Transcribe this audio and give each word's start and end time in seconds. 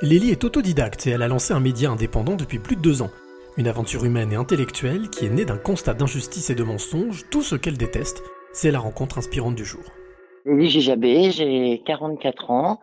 Lélie 0.00 0.30
est 0.30 0.44
autodidacte 0.44 1.08
et 1.08 1.10
elle 1.10 1.22
a 1.22 1.28
lancé 1.28 1.52
un 1.52 1.58
média 1.58 1.90
indépendant 1.90 2.36
depuis 2.36 2.60
plus 2.60 2.76
de 2.76 2.80
deux 2.80 3.02
ans. 3.02 3.10
Une 3.56 3.66
aventure 3.66 4.04
humaine 4.04 4.32
et 4.32 4.36
intellectuelle 4.36 5.10
qui 5.10 5.26
est 5.26 5.30
née 5.30 5.44
d'un 5.44 5.58
constat 5.58 5.94
d'injustice 5.94 6.50
et 6.50 6.54
de 6.54 6.62
mensonges, 6.62 7.24
tout 7.32 7.42
ce 7.42 7.56
qu'elle 7.56 7.76
déteste, 7.76 8.22
c'est 8.52 8.70
la 8.70 8.78
rencontre 8.78 9.18
inspirante 9.18 9.56
du 9.56 9.64
jour. 9.64 9.82
Lélie 10.46 10.70
Gijabé, 10.70 11.32
j'ai 11.32 11.82
44 11.84 12.50
ans 12.52 12.80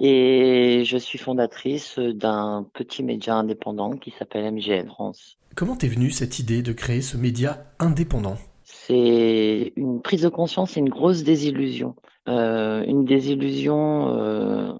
et 0.00 0.82
je 0.84 0.96
suis 0.96 1.18
fondatrice 1.18 2.00
d'un 2.00 2.66
petit 2.74 3.04
média 3.04 3.36
indépendant 3.36 3.92
qui 3.92 4.10
s'appelle 4.10 4.52
MGL 4.52 4.88
France. 4.88 5.38
Comment 5.54 5.76
t'es 5.76 5.86
venue 5.86 6.10
cette 6.10 6.40
idée 6.40 6.62
de 6.62 6.72
créer 6.72 7.02
ce 7.02 7.16
média 7.16 7.66
indépendant? 7.78 8.36
C'est 8.64 9.72
une 9.76 10.02
prise 10.02 10.22
de 10.22 10.28
conscience 10.28 10.76
et 10.76 10.80
une 10.80 10.88
grosse 10.88 11.22
désillusion. 11.22 11.94
Euh, 12.28 12.82
une 12.84 13.04
désillusion 13.04 14.08
euh, 14.08 14.72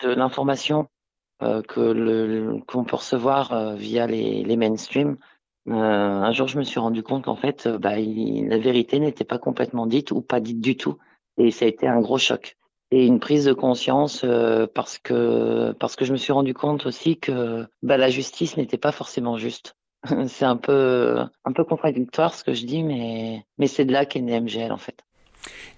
de 0.00 0.08
l'information 0.10 0.88
euh, 1.42 1.60
que 1.62 2.60
qu'on 2.66 2.84
peut 2.84 2.96
recevoir 2.96 3.52
euh, 3.52 3.74
via 3.74 4.06
les, 4.06 4.42
les 4.42 4.56
mainstream. 4.56 5.18
Euh, 5.68 5.72
un 5.74 6.32
jour, 6.32 6.48
je 6.48 6.58
me 6.58 6.64
suis 6.64 6.80
rendu 6.80 7.02
compte 7.02 7.24
qu'en 7.24 7.36
fait, 7.36 7.68
bah, 7.68 7.96
la 7.98 8.58
vérité 8.58 8.98
n'était 9.00 9.24
pas 9.24 9.38
complètement 9.38 9.86
dite 9.86 10.12
ou 10.12 10.22
pas 10.22 10.40
dite 10.40 10.60
du 10.60 10.76
tout, 10.76 10.96
et 11.36 11.50
ça 11.50 11.66
a 11.66 11.68
été 11.68 11.86
un 11.86 12.00
gros 12.00 12.18
choc 12.18 12.56
et 12.92 13.04
une 13.04 13.18
prise 13.18 13.44
de 13.44 13.52
conscience 13.52 14.24
parce 14.74 14.98
que 14.98 15.72
parce 15.72 15.96
que 15.96 16.04
je 16.04 16.12
me 16.12 16.16
suis 16.16 16.32
rendu 16.32 16.54
compte 16.54 16.86
aussi 16.86 17.18
que 17.18 17.66
bah, 17.82 17.96
la 17.96 18.10
justice 18.10 18.56
n'était 18.56 18.78
pas 18.78 18.92
forcément 18.92 19.36
juste. 19.36 19.76
c'est 20.28 20.44
un 20.44 20.56
peu 20.56 21.18
un 21.44 21.52
peu 21.52 21.64
contradictoire 21.64 22.34
ce 22.34 22.44
que 22.44 22.54
je 22.54 22.64
dis, 22.64 22.82
mais 22.82 23.44
mais 23.58 23.66
c'est 23.66 23.84
de 23.84 23.92
là 23.92 24.06
qu'est 24.06 24.20
né 24.20 24.40
MGL 24.40 24.72
en 24.72 24.78
fait. 24.78 25.05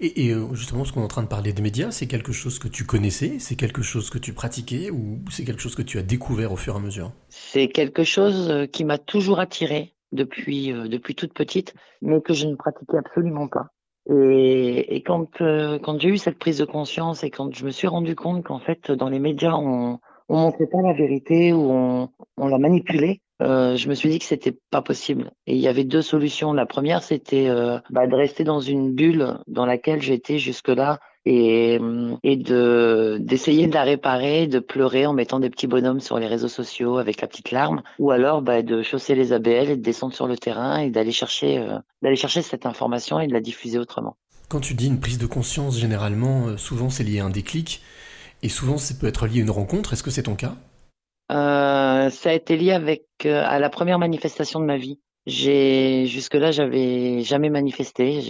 Et, 0.00 0.30
euh, 0.30 0.54
justement, 0.54 0.84
ce 0.84 0.92
qu'on 0.92 1.00
est 1.00 1.04
en 1.04 1.08
train 1.08 1.22
de 1.22 1.28
parler 1.28 1.52
des 1.52 1.62
médias, 1.62 1.90
c'est 1.90 2.06
quelque 2.06 2.32
chose 2.32 2.58
que 2.58 2.68
tu 2.68 2.84
connaissais, 2.84 3.38
c'est 3.38 3.56
quelque 3.56 3.82
chose 3.82 4.10
que 4.10 4.18
tu 4.18 4.32
pratiquais 4.32 4.90
ou 4.90 5.18
c'est 5.30 5.44
quelque 5.44 5.60
chose 5.60 5.74
que 5.74 5.82
tu 5.82 5.98
as 5.98 6.02
découvert 6.02 6.52
au 6.52 6.56
fur 6.56 6.74
et 6.74 6.76
à 6.76 6.80
mesure? 6.80 7.12
C'est 7.28 7.68
quelque 7.68 8.04
chose 8.04 8.48
euh, 8.50 8.66
qui 8.66 8.84
m'a 8.84 8.98
toujours 8.98 9.40
attiré 9.40 9.94
depuis, 10.12 10.72
euh, 10.72 10.88
depuis 10.88 11.14
toute 11.14 11.34
petite, 11.34 11.74
mais 12.00 12.20
que 12.20 12.32
je 12.32 12.46
ne 12.46 12.54
pratiquais 12.54 12.98
absolument 12.98 13.48
pas. 13.48 13.68
Et, 14.10 14.96
et 14.96 15.02
quand, 15.02 15.36
quand 15.36 16.00
j'ai 16.00 16.08
eu 16.08 16.16
cette 16.16 16.38
prise 16.38 16.56
de 16.56 16.64
conscience 16.64 17.24
et 17.24 17.30
quand 17.30 17.54
je 17.54 17.66
me 17.66 17.70
suis 17.70 17.88
rendu 17.88 18.14
compte 18.14 18.42
qu'en 18.42 18.58
fait, 18.58 18.90
dans 18.90 19.10
les 19.10 19.18
médias, 19.18 19.52
on, 19.52 19.98
on 20.28 20.38
montrait 20.38 20.66
pas 20.66 20.80
la 20.82 20.92
vérité 20.92 21.52
ou 21.52 21.70
on, 21.70 22.08
on 22.40 22.48
la 22.48 22.58
manipulait, 22.58 23.20
euh, 23.40 23.76
je 23.76 23.88
me 23.88 23.94
suis 23.94 24.08
dit 24.08 24.18
que 24.18 24.24
c'était 24.24 24.56
pas 24.70 24.82
possible. 24.82 25.30
Et 25.46 25.54
il 25.54 25.60
y 25.60 25.68
avait 25.68 25.84
deux 25.84 26.02
solutions. 26.02 26.52
La 26.52 26.66
première, 26.66 27.02
c'était 27.02 27.48
euh, 27.48 27.78
bah, 27.90 28.06
de 28.06 28.14
rester 28.14 28.44
dans 28.44 28.60
une 28.60 28.92
bulle 28.92 29.38
dans 29.46 29.66
laquelle 29.66 30.02
j'étais 30.02 30.38
jusque-là 30.38 30.98
et, 31.24 31.78
de 31.78 33.18
d'essayer 33.20 33.66
de 33.66 33.74
la 33.74 33.82
réparer, 33.82 34.46
de 34.46 34.58
pleurer 34.58 35.06
en 35.06 35.12
mettant 35.12 35.40
des 35.40 35.50
petits 35.50 35.66
bonhommes 35.66 36.00
sur 36.00 36.18
les 36.18 36.26
réseaux 36.26 36.48
sociaux 36.48 36.96
avec 36.96 37.20
la 37.20 37.28
petite 37.28 37.50
larme, 37.50 37.82
ou 37.98 38.10
alors 38.10 38.40
bah, 38.40 38.62
de 38.62 38.82
chausser 38.82 39.14
les 39.14 39.32
ABL 39.32 39.70
et 39.70 39.76
de 39.76 39.82
descendre 39.82 40.14
sur 40.14 40.26
le 40.26 40.38
terrain 40.38 40.78
et 40.78 40.90
d'aller 40.90 41.12
chercher 41.12 41.58
euh, 41.58 41.78
d'aller 42.02 42.16
chercher 42.16 42.40
cette 42.40 42.64
information 42.64 43.20
et 43.20 43.26
de 43.26 43.34
la 43.34 43.40
diffuser 43.40 43.78
autrement. 43.78 44.16
Quand 44.48 44.60
tu 44.60 44.72
dis 44.72 44.86
une 44.86 45.00
prise 45.00 45.18
de 45.18 45.26
conscience, 45.26 45.78
généralement, 45.78 46.56
souvent 46.56 46.88
c'est 46.88 47.04
lié 47.04 47.20
à 47.20 47.26
un 47.26 47.30
déclic, 47.30 47.82
et 48.42 48.48
souvent 48.48 48.78
ça 48.78 48.94
peut 48.98 49.06
être 49.06 49.26
lié 49.26 49.40
à 49.40 49.42
une 49.42 49.50
rencontre. 49.50 49.92
Est-ce 49.92 50.02
que 50.02 50.10
c'est 50.10 50.22
ton 50.22 50.34
cas? 50.34 50.54
Euh, 51.30 52.10
ça 52.10 52.30
a 52.30 52.32
été 52.32 52.56
lié 52.56 52.72
avec 52.72 53.04
euh, 53.26 53.42
à 53.44 53.58
la 53.58 53.70
première 53.70 53.98
manifestation 53.98 54.60
de 54.60 54.64
ma 54.64 54.76
vie. 54.76 55.00
Jusque-là, 55.26 56.52
j'avais 56.52 57.20
jamais 57.20 57.50
manifesté. 57.50 58.20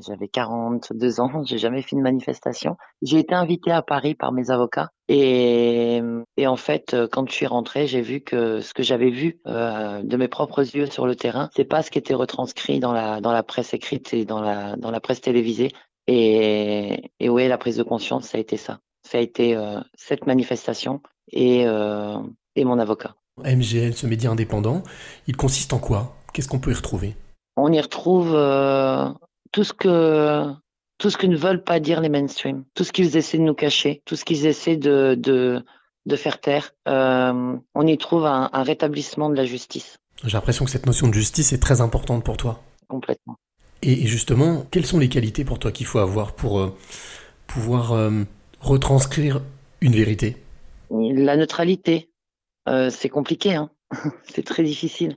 J'avais 0.00 0.28
42 0.28 1.20
ans, 1.20 1.42
j'ai 1.44 1.58
jamais 1.58 1.82
fait 1.82 1.96
une 1.96 2.02
manifestation. 2.02 2.76
J'ai 3.02 3.18
été 3.18 3.34
invité 3.34 3.72
à 3.72 3.82
Paris 3.82 4.14
par 4.14 4.32
mes 4.32 4.50
avocats 4.50 4.88
et, 5.08 6.00
en 6.46 6.56
fait, 6.56 6.96
quand 7.12 7.28
je 7.28 7.34
suis 7.34 7.46
rentré, 7.46 7.86
j'ai 7.86 8.00
vu 8.00 8.22
que 8.22 8.60
ce 8.60 8.72
que 8.72 8.82
j'avais 8.82 9.10
vu 9.10 9.38
euh, 9.46 10.02
de 10.02 10.16
mes 10.16 10.28
propres 10.28 10.62
yeux 10.74 10.86
sur 10.86 11.06
le 11.06 11.14
terrain, 11.14 11.50
c'est 11.54 11.64
pas 11.64 11.82
ce 11.82 11.90
qui 11.90 11.98
était 11.98 12.14
retranscrit 12.14 12.80
dans 12.80 12.92
la 12.92 13.20
dans 13.20 13.32
la 13.32 13.42
presse 13.42 13.74
écrite 13.74 14.14
et 14.14 14.24
dans 14.24 14.40
la 14.40 14.76
dans 14.76 14.90
la 14.90 15.00
presse 15.00 15.20
télévisée. 15.20 15.72
Et, 16.06 17.10
et 17.20 17.28
ouais, 17.28 17.48
la 17.48 17.58
prise 17.58 17.76
de 17.76 17.82
conscience, 17.82 18.28
ça 18.28 18.38
a 18.38 18.40
été 18.40 18.56
ça. 18.56 18.78
Ça 19.02 19.18
a 19.18 19.20
été 19.20 19.56
euh, 19.56 19.80
cette 19.94 20.26
manifestation 20.26 21.00
et 21.30 21.66
euh, 21.66 22.16
et 22.56 22.64
mon 22.64 22.78
avocat. 22.78 23.14
MGL, 23.44 23.94
ce 23.94 24.06
média 24.06 24.30
indépendant, 24.30 24.82
il 25.26 25.36
consiste 25.36 25.72
en 25.72 25.78
quoi? 25.78 26.16
Qu'est-ce 26.32 26.48
qu'on 26.48 26.58
peut 26.58 26.72
y 26.72 26.74
retrouver? 26.74 27.14
On 27.56 27.72
y 27.72 27.80
retrouve 27.80 28.34
euh, 28.34 29.08
tout 29.52 29.64
ce 29.64 29.72
que 29.72 30.52
tout 30.98 31.10
ce 31.10 31.16
que 31.18 31.26
ne 31.26 31.36
veulent 31.36 31.62
pas 31.62 31.78
dire 31.78 32.00
les 32.00 32.08
mainstream, 32.08 32.64
tout 32.74 32.84
ce 32.84 32.92
qu'ils 32.92 33.16
essaient 33.16 33.38
de 33.38 33.42
nous 33.42 33.54
cacher, 33.54 34.02
tout 34.06 34.16
ce 34.16 34.24
qu'ils 34.24 34.46
essaient 34.46 34.78
de, 34.78 35.14
de, 35.18 35.62
de 36.06 36.16
faire 36.16 36.40
taire. 36.40 36.72
Euh, 36.88 37.56
on 37.74 37.86
y 37.86 37.98
trouve 37.98 38.24
un, 38.24 38.48
un, 38.52 38.62
rétablissement 38.62 39.28
de 39.28 39.34
la 39.34 39.44
justice. 39.44 39.98
J'ai 40.24 40.32
l'impression 40.32 40.64
que 40.64 40.70
cette 40.70 40.86
notion 40.86 41.08
de 41.08 41.12
justice 41.12 41.52
est 41.52 41.58
très 41.58 41.82
importante 41.82 42.24
pour 42.24 42.38
toi. 42.38 42.62
Complètement. 42.88 43.36
Et, 43.82 44.06
justement, 44.06 44.64
quelles 44.70 44.86
sont 44.86 44.98
les 44.98 45.08
qualités 45.08 45.44
pour 45.44 45.58
toi 45.58 45.70
qu'il 45.70 45.86
faut 45.86 45.98
avoir 45.98 46.32
pour 46.32 46.60
euh, 46.60 46.74
pouvoir 47.46 47.92
euh, 47.92 48.22
retranscrire 48.60 49.42
une 49.80 49.92
vérité? 49.92 50.36
La 50.90 51.36
neutralité, 51.36 52.10
euh, 52.68 52.90
c'est 52.90 53.08
compliqué, 53.08 53.54
hein 53.54 53.70
c'est 54.24 54.44
très 54.44 54.62
difficile. 54.62 55.16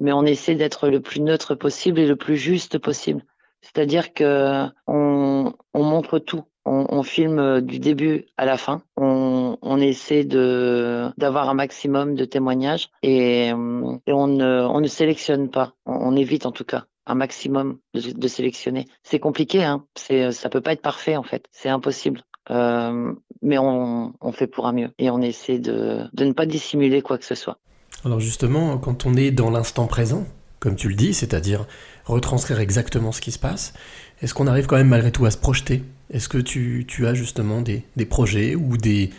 Mais 0.00 0.12
on 0.12 0.24
essaie 0.24 0.54
d'être 0.54 0.88
le 0.88 1.00
plus 1.00 1.20
neutre 1.20 1.54
possible 1.54 2.00
et 2.00 2.06
le 2.06 2.16
plus 2.16 2.36
juste 2.36 2.78
possible. 2.78 3.24
C'est-à-dire 3.60 4.12
que 4.12 4.66
on, 4.88 5.52
on, 5.74 5.82
montre 5.84 6.18
tout. 6.18 6.42
On, 6.64 7.02
filme 7.04 7.60
du 7.60 7.78
début 7.78 8.26
à 8.36 8.44
la 8.44 8.56
fin. 8.56 8.82
On, 8.96 9.80
essaie 9.80 10.24
d'avoir 10.24 11.48
un 11.48 11.54
maximum 11.54 12.14
de 12.16 12.24
témoignages 12.24 12.88
et, 13.02 13.48
et 13.48 13.52
on, 13.52 14.26
ne, 14.26 14.66
on 14.68 14.80
ne 14.80 14.88
sélectionne 14.88 15.50
pas. 15.50 15.74
On, 15.86 16.16
évite 16.16 16.46
en 16.46 16.52
tout 16.52 16.64
cas 16.64 16.86
un 17.06 17.14
maximum 17.14 17.78
de, 17.94 18.12
de 18.12 18.28
sélectionner. 18.28 18.86
C'est 19.04 19.20
compliqué, 19.20 19.62
hein. 19.64 19.86
C'est 19.96 20.32
ça 20.32 20.48
peut 20.48 20.60
pas 20.60 20.72
être 20.72 20.82
parfait 20.82 21.16
en 21.16 21.22
fait. 21.22 21.46
C'est 21.52 21.68
impossible. 21.68 22.22
Euh, 22.50 23.12
mais 23.40 23.58
on, 23.58 24.14
on, 24.20 24.32
fait 24.32 24.46
pour 24.46 24.66
un 24.66 24.72
mieux 24.72 24.90
et 24.98 25.10
on 25.10 25.20
essaie 25.20 25.58
de, 25.58 26.00
de 26.12 26.24
ne 26.24 26.32
pas 26.32 26.46
dissimuler 26.46 27.02
quoi 27.02 27.18
que 27.18 27.24
ce 27.24 27.34
soit. 27.34 27.58
Alors 28.04 28.20
justement, 28.20 28.78
quand 28.78 29.06
on 29.06 29.14
est 29.14 29.30
dans 29.30 29.50
l'instant 29.50 29.86
présent, 29.86 30.26
comme 30.58 30.76
tu 30.76 30.88
le 30.88 30.94
dis, 30.94 31.14
c'est-à-dire 31.14 31.66
retranscrire 32.04 32.60
exactement 32.60 33.12
ce 33.12 33.20
qui 33.20 33.30
se 33.30 33.38
passe, 33.38 33.74
est-ce 34.22 34.34
qu'on 34.34 34.46
arrive 34.46 34.66
quand 34.66 34.76
même 34.76 34.88
malgré 34.88 35.12
tout 35.12 35.24
à 35.24 35.30
se 35.30 35.38
projeter? 35.38 35.82
Est-ce 36.10 36.28
que 36.28 36.38
tu, 36.38 36.84
tu, 36.86 37.06
as 37.06 37.14
justement 37.14 37.60
des, 37.60 37.84
des 37.96 38.06
projets 38.06 38.54
ou 38.54 38.76
des, 38.76 39.10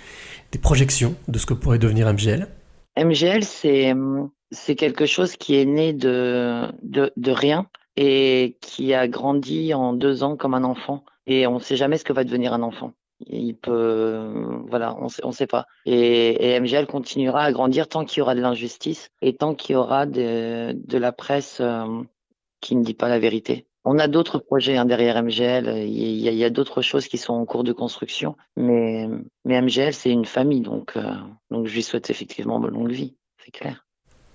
des, 0.52 0.60
projections 0.60 1.16
de 1.28 1.38
ce 1.40 1.46
que 1.46 1.54
pourrait 1.54 1.80
devenir 1.80 2.12
MGL 2.12 2.48
MGL, 2.98 3.44
c'est, 3.44 3.94
c'est 4.52 4.76
quelque 4.76 5.06
chose 5.06 5.36
qui 5.36 5.56
est 5.56 5.66
né 5.66 5.94
de, 5.94 6.68
de, 6.84 7.12
de 7.18 7.32
rien 7.32 7.68
et 7.96 8.58
qui 8.62 8.94
a 8.94 9.08
grandi 9.08 9.74
en 9.74 9.94
deux 9.94 10.24
ans 10.24 10.36
comme 10.36 10.54
un 10.54 10.64
enfant. 10.64 11.04
Et 11.26 11.48
on 11.48 11.56
ne 11.56 11.60
sait 11.60 11.78
jamais 11.78 11.98
ce 11.98 12.04
que 12.04 12.14
va 12.14 12.24
devenir 12.24 12.54
un 12.54 12.62
enfant 12.62 12.94
il 13.28 13.56
peut, 13.56 14.32
voilà, 14.68 14.96
on 15.00 15.10
sait, 15.10 15.24
on 15.24 15.32
sait 15.32 15.48
pas. 15.48 15.66
Et, 15.86 16.56
et, 16.56 16.60
MGL 16.60 16.88
continuera 16.88 17.44
à 17.44 17.52
grandir 17.52 17.88
tant 17.88 18.06
qu'il 18.06 18.20
y 18.20 18.22
aura 18.22 18.36
de 18.36 18.42
l'injustice 18.42 19.10
et 19.22 19.36
tant 19.36 19.56
qu'il 19.56 19.74
y 19.74 19.76
aura 19.76 20.06
de, 20.06 20.74
de 20.74 20.98
la 20.98 21.12
presse 21.12 21.60
euh, 21.62 21.86
qui 22.62 22.76
ne 22.76 22.84
dit 22.84 22.94
pas 22.94 23.10
la 23.10 23.20
vérité. 23.20 23.66
On 23.86 24.00
a 24.00 24.08
d'autres 24.08 24.40
projets 24.40 24.78
hein, 24.78 24.86
derrière 24.86 25.22
MGL. 25.22 25.86
Il 25.88 26.22
y 26.22 26.30
a, 26.30 26.32
il 26.32 26.38
y 26.38 26.46
a 26.46 26.50
d'autres 26.50 26.82
choses 26.82 27.08
qui 27.08 27.18
sont 27.18 27.34
en 27.34 27.46
cours 27.46 27.66
de 27.66 27.74
construction, 27.74 28.36
mais, 28.56 29.10
mais 29.44 29.62
MGL 29.62 29.94
c'est 29.94 30.12
une 30.12 30.26
famille, 30.26 30.62
donc, 30.62 30.96
euh, 30.96 31.14
donc 31.52 31.68
je 31.68 31.74
lui 31.74 31.84
souhaite 31.84 32.10
effectivement 32.10 32.60
bonne 32.60 32.74
longue 32.74 32.92
vie, 32.92 33.16
c'est 33.44 33.52
clair. 33.52 33.86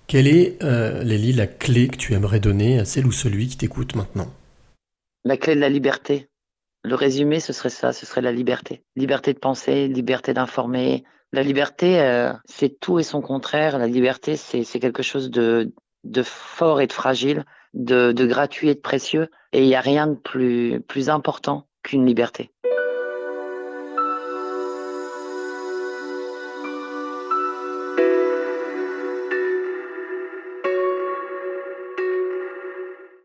Quelle 0.05 0.27
est, 0.27 0.63
euh, 0.63 1.03
Lélie, 1.03 1.33
la 1.33 1.45
clé 1.45 1.87
que 1.87 1.95
tu 1.95 2.13
aimerais 2.13 2.39
donner 2.39 2.79
à 2.79 2.85
celle 2.85 3.05
ou 3.05 3.11
celui 3.11 3.47
qui 3.47 3.57
t'écoute 3.57 3.95
maintenant? 3.95 4.27
La 5.23 5.37
clé 5.37 5.53
de 5.53 5.59
la 5.59 5.69
liberté. 5.69 6.28
Le 6.89 6.95
résumé, 6.95 7.39
ce 7.39 7.53
serait 7.53 7.69
ça, 7.69 7.93
ce 7.93 8.07
serait 8.07 8.21
la 8.21 8.31
liberté. 8.31 8.81
Liberté 8.95 9.35
de 9.35 9.37
penser, 9.37 9.87
liberté 9.87 10.33
d'informer. 10.33 11.03
La 11.31 11.43
liberté, 11.43 12.01
euh, 12.01 12.33
c'est 12.45 12.79
tout 12.79 12.97
et 12.97 13.03
son 13.03 13.21
contraire. 13.21 13.77
La 13.77 13.85
liberté, 13.85 14.35
c'est 14.35 14.79
quelque 14.79 15.03
chose 15.03 15.29
de, 15.29 15.71
fort 16.23 16.81
et 16.81 16.87
de 16.87 16.91
fragile, 16.91 17.45
de, 17.75 18.11
gratuit 18.25 18.69
et 18.69 18.73
de 18.73 18.79
précieux. 18.79 19.29
Et 19.53 19.61
il 19.61 19.67
n'y 19.67 19.75
a 19.75 19.81
rien 19.81 20.07
de 20.07 20.15
plus 20.15 21.09
important 21.09 21.67
qu'une 21.83 22.07
liberté. 22.07 22.49